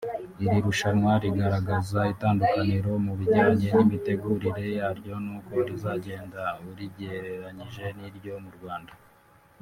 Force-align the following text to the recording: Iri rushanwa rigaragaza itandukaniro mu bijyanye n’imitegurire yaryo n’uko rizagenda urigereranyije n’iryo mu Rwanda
Iri 0.43 0.57
rushanwa 0.65 1.11
rigaragaza 1.23 1.99
itandukaniro 2.13 2.91
mu 3.05 3.13
bijyanye 3.19 3.67
n’imitegurire 3.77 4.65
yaryo 4.79 5.13
n’uko 5.25 5.53
rizagenda 5.67 6.41
urigereranyije 6.69 7.85
n’iryo 7.97 8.35
mu 8.45 8.51
Rwanda 8.57 8.93